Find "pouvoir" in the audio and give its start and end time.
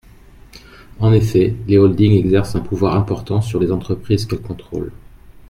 2.61-2.95